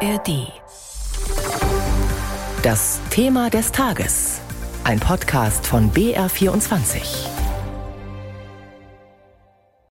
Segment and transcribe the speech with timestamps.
[0.00, 0.52] ARD.
[2.62, 4.40] Das Thema des Tages.
[4.84, 7.28] Ein Podcast von BR24.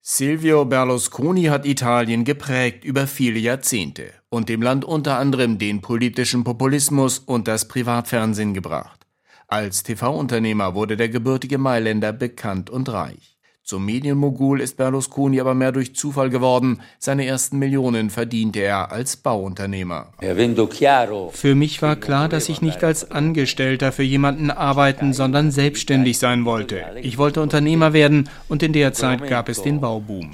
[0.00, 6.42] Silvio Berlusconi hat Italien geprägt über viele Jahrzehnte und dem Land unter anderem den politischen
[6.42, 9.06] Populismus und das Privatfernsehen gebracht.
[9.46, 13.31] Als TV-Unternehmer wurde der gebürtige Mailänder bekannt und reich.
[13.64, 16.80] Zum Medienmogul ist Berlusconi aber mehr durch Zufall geworden.
[16.98, 20.08] Seine ersten Millionen verdiente er als Bauunternehmer.
[21.30, 26.44] Für mich war klar, dass ich nicht als Angestellter für jemanden arbeiten, sondern selbstständig sein
[26.44, 26.82] wollte.
[27.02, 30.32] Ich wollte Unternehmer werden und in der Zeit gab es den Bauboom.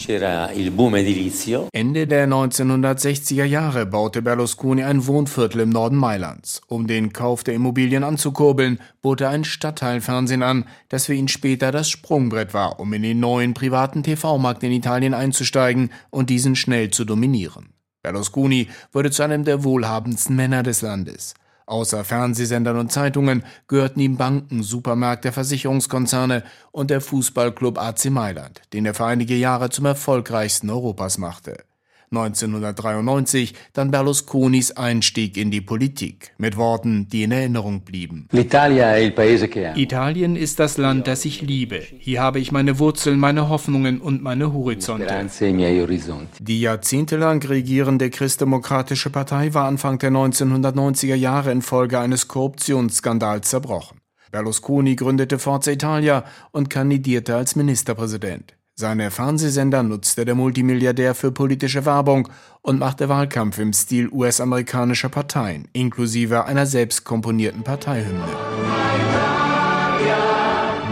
[1.73, 6.63] Ende der 1960er Jahre baute Berlusconi ein Wohnviertel im Norden Mailands.
[6.67, 11.73] Um den Kauf der Immobilien anzukurbeln, bot er ein Stadtteilfernsehen an, das für ihn später
[11.73, 16.91] das Sprungbrett war, um in den neuen privaten TV-Markt in Italien einzusteigen und diesen schnell
[16.91, 17.71] zu dominieren.
[18.03, 21.35] Berlusconi wurde zu einem der wohlhabendsten Männer des Landes.
[21.67, 28.87] Außer Fernsehsendern und Zeitungen gehörten ihm Banken, Supermärkte, Versicherungskonzerne und der Fußballclub AC Mailand, den
[28.87, 31.68] er für einige Jahre zum erfolgreichsten Europas machte.
[32.11, 38.29] 1993 dann Berlusconis Einstieg in die Politik mit Worten, die in Erinnerung blieben.
[38.33, 41.83] Italien ist das Land, das ich liebe.
[41.99, 45.29] Hier habe ich meine Wurzeln, meine Hoffnungen und meine Horizonte.
[46.41, 54.01] Die jahrzehntelang regierende Christdemokratische Partei war Anfang der 1990er Jahre infolge eines Korruptionsskandals zerbrochen.
[54.31, 58.58] Berlusconi gründete Forza Italia und kandidierte als Ministerpräsident.
[58.81, 62.29] Seine Fernsehsender nutzte der Multimilliardär für politische Werbung
[62.63, 68.23] und machte Wahlkampf im Stil US-amerikanischer Parteien, inklusive einer selbst komponierten Parteihymne.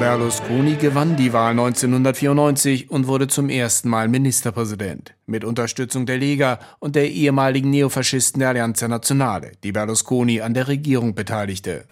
[0.00, 5.14] Berlusconi gewann die Wahl 1994 und wurde zum ersten Mal Ministerpräsident.
[5.26, 10.66] Mit Unterstützung der Lega und der ehemaligen Neofaschisten der Allianza Nazionale, die Berlusconi an der
[10.66, 11.84] Regierung beteiligte.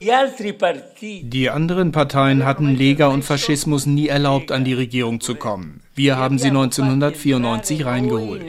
[1.00, 5.83] Die anderen Parteien hatten Lega und Faschismus nie erlaubt, an die Regierung zu kommen.
[5.96, 8.42] Wir haben sie 1994 reingeholt.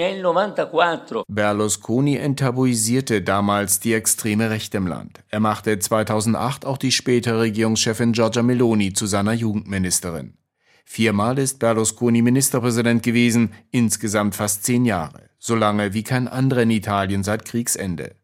[1.27, 5.21] Berlusconi enttabuisierte damals die extreme Rechte im Land.
[5.29, 10.37] Er machte 2008 auch die spätere Regierungschefin Giorgia Meloni zu seiner Jugendministerin.
[10.85, 16.71] Viermal ist Berlusconi Ministerpräsident gewesen, insgesamt fast zehn Jahre, so lange wie kein anderer in
[16.71, 18.15] Italien seit Kriegsende.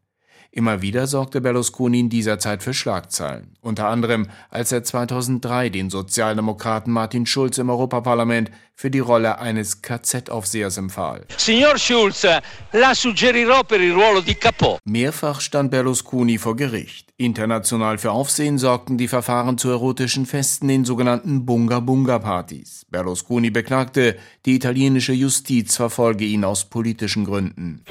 [0.53, 5.89] Immer wieder sorgte Berlusconi in dieser Zeit für Schlagzeilen, unter anderem als er 2003 den
[5.89, 11.25] Sozialdemokraten Martin Schulz im Europaparlament für die Rolle eines KZ-Aufsehers empfahl.
[11.37, 12.25] Signor Schulz,
[12.71, 14.79] la suggerirò per il ruolo di Capo.
[14.85, 17.11] Mehrfach stand Berlusconi vor Gericht.
[17.21, 22.87] International für Aufsehen sorgten die Verfahren zu erotischen Festen, den sogenannten Bunga-Bunga-Partys.
[22.89, 27.83] Berlusconi beklagte, die italienische Justiz verfolge ihn aus politischen Gründen.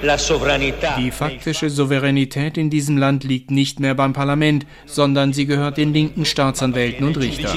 [0.98, 5.92] Die faktische Souveränität in diesem Land liegt nicht mehr beim Parlament, sondern sie gehört den
[5.92, 7.56] linken Staatsanwälten und Richtern.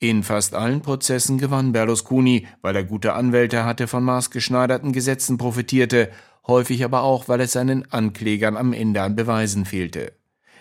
[0.00, 6.10] In fast allen Prozessen gewann Berlusconi, weil er gute Anwälte hatte, von maßgeschneiderten Gesetzen profitierte,
[6.46, 10.12] häufig aber auch, weil es seinen Anklägern am Ende an Beweisen fehlte.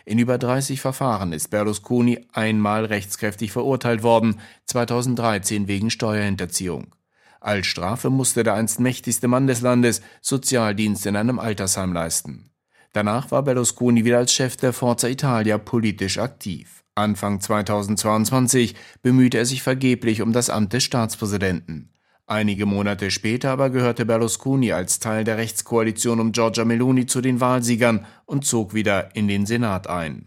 [0.05, 6.95] In über 30 Verfahren ist Berlusconi einmal rechtskräftig verurteilt worden, 2013 wegen Steuerhinterziehung.
[7.41, 12.49] Als Strafe musste der einst mächtigste Mann des Landes Sozialdienst in einem Altersheim leisten.
[12.97, 16.83] Danach war Berlusconi wieder als Chef der Forza Italia politisch aktiv.
[16.95, 21.91] Anfang 2022 bemühte er sich vergeblich um das Amt des Staatspräsidenten.
[22.25, 27.39] Einige Monate später aber gehörte Berlusconi als Teil der Rechtskoalition um Giorgia Meloni zu den
[27.39, 30.25] Wahlsiegern und zog wieder in den Senat ein.